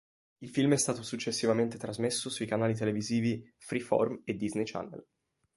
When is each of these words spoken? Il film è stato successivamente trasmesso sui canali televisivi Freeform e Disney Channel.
Il 0.39 0.49
film 0.49 0.73
è 0.73 0.77
stato 0.77 1.03
successivamente 1.03 1.77
trasmesso 1.77 2.31
sui 2.31 2.47
canali 2.47 2.73
televisivi 2.73 3.47
Freeform 3.59 4.21
e 4.25 4.33
Disney 4.35 4.65
Channel. 4.65 5.05